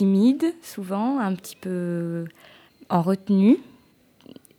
timide, 0.00 0.54
souvent, 0.62 1.18
un 1.18 1.34
petit 1.34 1.56
peu 1.56 2.24
en 2.88 3.02
retenue, 3.02 3.58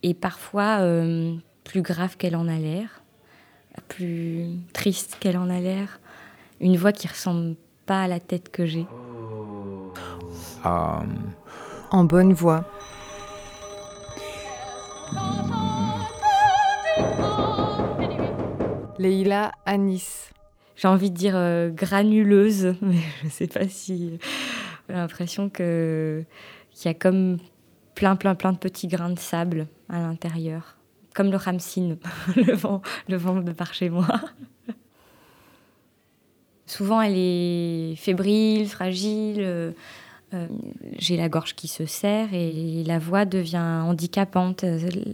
et 0.04 0.14
parfois 0.14 0.82
euh, 0.82 1.33
plus 1.64 1.82
grave 1.82 2.16
qu'elle 2.16 2.35
en 2.35 2.48
a 2.48 2.60
l'air, 2.60 3.01
plus 3.88 4.46
triste 4.72 5.17
qu'elle 5.19 5.40
en 5.40 5.50
a 5.50 5.59
l'air. 5.59 6.00
Une 6.59 6.77
voix 6.77 6.92
qui 6.92 7.08
ressemble 7.08 7.56
pas 7.88 8.04
à 8.04 8.07
la 8.07 8.20
tête 8.20 8.52
que 8.52 8.68
j'ai. 8.68 8.86
En 10.64 12.04
bonne 12.04 12.34
voix. 12.34 12.64
Leïla 19.00 19.54
Anis. 19.66 20.30
J'ai 20.76 20.88
envie 20.88 21.10
de 21.10 21.16
dire 21.16 21.34
euh, 21.36 21.71
granuleuse, 21.71 22.76
mais 22.84 23.00
je 23.21 23.26
ne 23.26 23.32
sais 23.32 23.48
pas 23.48 23.68
si. 23.68 24.20
J'ai 24.92 24.98
l'impression 24.98 25.50
qu'il 25.50 26.26
y 26.84 26.88
a 26.90 26.94
comme 26.94 27.38
plein, 27.95 28.18
plein, 28.18 28.36
plein 28.36 28.52
de 28.52 28.58
petits 28.58 28.88
grains 28.88 29.12
de 29.12 29.20
sable 29.20 29.67
à 29.88 30.00
l'intérieur. 30.00 30.77
Comme 31.16 31.31
le 31.31 31.38
ramsine, 31.38 31.98
le 32.36 32.54
vent, 32.54 32.81
le 33.08 33.16
vent 33.16 33.36
de 33.36 33.54
par 33.54 33.73
chez 33.73 33.90
moi. 33.90 34.08
Souvent, 36.66 37.02
elle 37.02 37.16
est 37.16 37.95
fébrile, 37.95 38.67
fragile. 38.67 39.38
Euh, 39.40 39.72
euh, 40.34 40.48
j'ai 40.98 41.16
la 41.16 41.30
gorge 41.30 41.55
qui 41.55 41.70
se 41.70 41.86
serre 41.86 42.34
et 42.34 42.84
la 42.86 43.00
voix 43.00 43.23
devient 43.23 43.84
handicapante. 43.86 44.66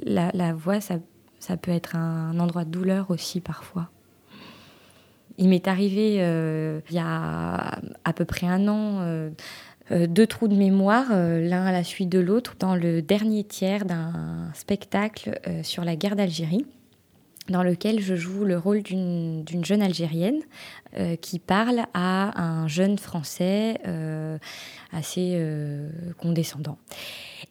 La, 0.05 0.31
la 0.33 0.53
voix, 0.53 0.81
ça, 0.81 0.95
ça, 1.37 1.55
peut 1.55 1.71
être 1.71 1.95
un, 1.95 2.39
endroit 2.39 2.65
de 2.65 2.71
douleur 2.71 3.11
aussi 3.11 3.41
parfois. 3.41 3.91
Il 5.37 5.49
m'est 5.49 5.67
arrivé 5.67 6.17
euh, 6.19 6.79
il 6.89 6.95
y 6.95 6.99
a 6.99 7.79
à 8.03 8.13
peu 8.13 8.25
près 8.25 8.47
un 8.47 8.67
an 8.67 9.29
deux 9.89 10.27
trous 10.27 10.49
de 10.49 10.55
mémoire, 10.55 11.11
l'un 11.11 11.65
à 11.65 11.71
la 11.71 11.83
suite 11.83 12.09
de 12.09 12.19
l'autre, 12.19 12.55
dans 12.59 12.75
le 12.75 13.01
dernier 13.01 13.45
tiers 13.45 13.85
d'un 13.85 14.49
spectacle 14.53 15.39
sur 15.63 15.85
la 15.85 15.95
guerre 15.95 16.17
d'Algérie 16.17 16.65
dans 17.49 17.63
lequel 17.63 18.01
je 18.01 18.15
joue 18.15 18.43
le 18.43 18.57
rôle 18.57 18.81
d'une 18.83 19.45
jeune 19.63 19.81
Algérienne 19.81 20.41
euh, 20.97 21.15
qui 21.15 21.39
parle 21.39 21.83
à 21.93 22.41
un 22.41 22.67
jeune 22.67 22.97
Français 22.97 23.79
euh, 23.87 24.37
assez 24.91 25.33
euh, 25.35 25.89
condescendant. 26.17 26.77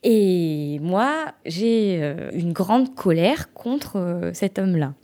Et 0.02 0.78
moi, 0.82 1.32
j'ai 1.44 2.14
une 2.32 2.52
grande 2.52 2.94
colère 2.94 3.52
contre 3.54 4.30
cet 4.34 4.58
homme-là. 4.58 4.94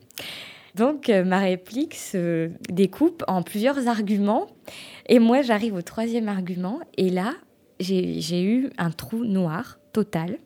Donc 0.75 1.09
ma 1.09 1.39
réplique 1.39 1.95
se 1.95 2.51
découpe 2.70 3.23
en 3.28 3.42
plusieurs 3.42 3.89
arguments. 3.89 4.47
Et 5.09 5.19
moi, 5.19 5.42
j'arrive 5.42 5.75
au 5.75 5.83
troisième 5.83 6.28
argument. 6.28 6.81
Et 6.97 7.11
là, 7.11 7.34
j'ai 7.78 8.42
eu 8.42 8.70
un 8.78 8.91
trou 8.91 9.25
noir 9.25 9.78
total 9.93 10.39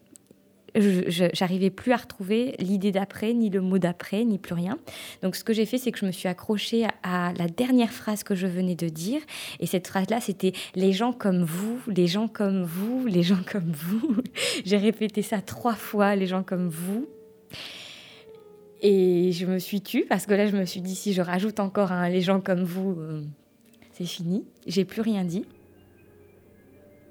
j'arrivais 0.78 1.70
plus 1.70 1.92
à 1.92 1.97
retrouver 1.97 2.54
l'idée 2.58 2.92
d'après, 2.92 3.32
ni 3.32 3.50
le 3.50 3.60
mot 3.60 3.78
d'après, 3.78 4.24
ni 4.24 4.38
plus 4.38 4.54
rien. 4.54 4.78
Donc 5.22 5.36
ce 5.36 5.44
que 5.44 5.52
j'ai 5.52 5.66
fait, 5.66 5.78
c'est 5.78 5.92
que 5.92 5.98
je 5.98 6.06
me 6.06 6.12
suis 6.12 6.28
accrochée 6.28 6.86
à, 7.02 7.32
la 7.36 7.48
dernière 7.48 7.92
phrase 7.92 8.22
que 8.22 8.34
je 8.34 8.47
venais 8.47 8.74
de 8.74 8.88
dire. 8.88 9.20
Et 9.60 9.66
cette 9.66 9.86
phrase-là, 9.86 10.20
c'était 10.20 10.52
les 10.74 10.92
gens 10.92 11.12
comme 11.12 11.44
vous, 11.44 11.78
les 11.86 12.06
gens 12.06 12.28
comme 12.28 12.64
vous, 12.64 13.06
les 13.06 13.22
gens 13.22 13.41
comme 13.50 13.72
vous. 13.72 14.16
j'ai 14.64 14.77
répété 14.77 15.22
ça 15.22 15.41
trois 15.41 15.74
fois, 15.74 16.16
les 16.16 16.27
gens 16.27 16.42
comme 16.42 16.69
vous. 16.69 17.06
Et 18.82 19.32
je 19.32 19.46
me 19.46 19.58
suis 19.58 19.80
tue 19.80 20.05
parce 20.08 20.27
que 20.27 20.34
là, 20.34 20.46
je 20.46 20.56
me 20.56 20.64
suis 20.64 20.80
dit, 20.80 20.94
si 20.94 21.12
je 21.12 21.22
rajoute 21.22 21.60
encore 21.60 21.92
les 22.08 22.20
gens 22.20 22.41
comme 22.41 22.62
vous, 22.62 22.96
euh, 22.98 23.22
c'est 23.92 24.05
fini. 24.05 24.44
J'ai 24.66 24.84
plus 24.84 25.00
rien 25.00 25.24
dit. 25.24 25.44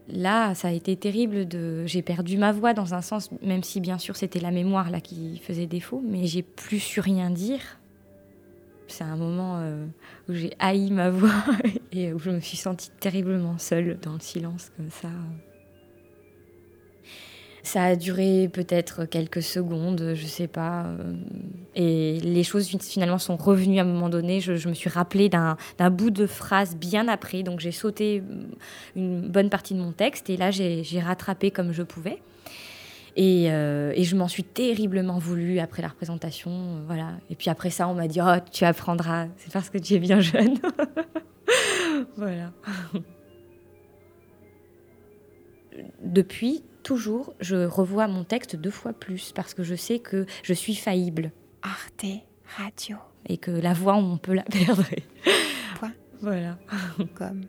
Là, 0.08 0.54
ça 0.54 0.68
a 0.68 0.72
été 0.72 0.96
terrible. 0.96 1.48
De... 1.48 1.86
J'ai 1.86 2.02
perdu 2.02 2.38
ma 2.38 2.52
voix 2.52 2.74
dans 2.74 2.94
un 2.94 3.02
sens, 3.02 3.30
même 3.42 3.64
si 3.64 3.82
bien 3.82 3.98
sûr 3.98 4.16
c'était 4.16 4.40
la 4.40 4.52
mémoire 4.52 4.92
là 4.92 5.02
qui 5.02 5.40
faisait 5.40 5.66
défaut, 5.66 6.02
mais 6.06 6.28
j'ai 6.28 6.44
plus 6.44 6.80
su 6.80 7.00
rien 7.00 7.32
dire. 7.32 7.80
C'est 8.88 9.04
un 9.04 9.16
moment 9.16 9.58
euh, 9.62 9.88
où 10.30 10.34
j'ai 10.34 10.54
haï 10.60 10.92
ma 10.92 11.10
voix 11.10 11.44
et 11.92 12.14
où 12.14 12.20
je 12.20 12.30
me 12.30 12.40
suis 12.40 12.58
sentie 12.58 12.92
terriblement 13.00 13.58
seule 13.58 13.98
dans 14.04 14.14
le 14.14 14.20
silence 14.20 14.72
comme 14.78 14.92
ça. 14.92 15.10
Ça 17.66 17.84
a 17.84 17.96
duré 17.96 18.48
peut-être 18.48 19.06
quelques 19.06 19.42
secondes, 19.42 20.12
je 20.14 20.26
sais 20.28 20.46
pas. 20.46 20.84
Euh, 20.84 21.16
et 21.74 22.20
les 22.20 22.44
choses 22.44 22.68
finalement 22.68 23.18
sont 23.18 23.38
revenues 23.38 23.80
à 23.80 23.82
un 23.82 23.86
moment 23.86 24.08
donné. 24.08 24.40
Je, 24.40 24.70
me 24.70 24.76
suis 24.76 24.90
rappelé 24.90 25.30
d'un 25.30 25.58
bout 25.90 26.12
de 26.12 26.28
phrase 26.28 26.76
bien 26.76 27.08
après. 27.08 27.42
Donc 27.42 27.60
j'ai 27.60 27.72
sauté 27.72 28.22
une 28.96 29.28
bonne 29.30 29.50
partie 29.50 29.74
de 29.74 29.80
mon 29.80 29.94
texte 29.94 30.30
et 30.30 30.38
là 30.38 30.52
j'ai 30.52 31.00
rattrapé 31.00 31.50
comme 31.50 31.72
je 31.72 31.82
pouvais. 31.82 32.22
Et, 33.16 33.52
euh, 33.52 33.94
je 33.98 34.16
m'en 34.16 34.28
suis 34.28 34.44
terriblement 34.44 35.18
voulu 35.18 35.58
après 35.58 35.82
la 35.82 35.88
représentation. 35.88 36.84
Voilà. 36.86 37.14
Et 37.32 37.36
puis 37.36 37.50
après 37.50 37.72
ça, 37.72 37.88
on 37.88 37.96
m'a 37.96 38.08
dit 38.08 38.20
Oh, 38.22 38.36
tu 38.52 38.64
apprendras. 38.64 39.26
C'est 39.38 39.52
parce 39.52 39.72
que 39.72 39.80
tu 39.80 39.96
es 39.96 40.00
bien 40.00 40.20
jeune. 40.20 40.60
voilà. 42.16 42.52
Depuis, 46.04 46.64
toujours, 46.86 47.34
je 47.42 47.66
revois 47.66 48.08
mon 48.08 48.24
texte 48.24 48.56
deux 48.56 48.70
fois 48.70 48.94
plus 48.94 49.34
parce 49.34 49.54
que 49.54 49.64
je 49.64 49.76
sais 49.76 50.00
que 50.00 50.26
je 50.44 50.54
suis 50.54 50.76
faillible. 50.76 51.32
Arte 51.64 52.06
Radio. 52.58 52.98
Et 53.28 53.38
que 53.38 53.50
la 53.50 53.74
voix, 53.74 53.96
on 53.96 54.18
peut 54.18 54.36
la 54.36 54.44
perdre. 54.44 54.86
Point. 55.80 55.94
Voilà. 56.22 56.58
Comme. 57.16 57.42